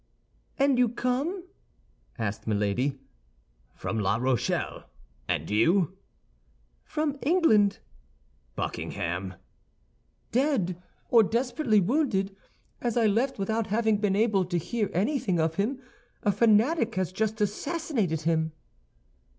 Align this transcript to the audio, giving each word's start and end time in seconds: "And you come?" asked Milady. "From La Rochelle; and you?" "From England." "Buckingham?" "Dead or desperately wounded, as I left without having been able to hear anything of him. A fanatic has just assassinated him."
"And 0.57 0.79
you 0.79 0.89
come?" 0.89 1.43
asked 2.17 2.47
Milady. 2.47 2.97
"From 3.75 3.99
La 3.99 4.15
Rochelle; 4.15 4.89
and 5.27 5.47
you?" 5.47 5.95
"From 6.83 7.19
England." 7.21 7.77
"Buckingham?" 8.55 9.35
"Dead 10.31 10.81
or 11.11 11.21
desperately 11.21 11.79
wounded, 11.81 12.35
as 12.81 12.97
I 12.97 13.05
left 13.05 13.37
without 13.37 13.67
having 13.67 13.97
been 13.97 14.15
able 14.15 14.43
to 14.45 14.57
hear 14.57 14.89
anything 14.91 15.39
of 15.39 15.57
him. 15.57 15.79
A 16.23 16.31
fanatic 16.31 16.95
has 16.95 17.11
just 17.11 17.39
assassinated 17.39 18.21
him." 18.21 18.53